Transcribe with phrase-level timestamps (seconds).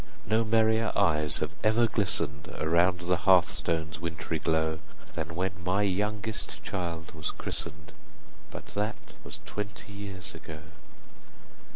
[0.25, 4.79] No merrier eyes have ever glisten'd Around the hearth stone's wintry glow,
[5.13, 7.91] Than when my youngest child was christen'd;
[8.49, 10.61] But that was twenty years ago.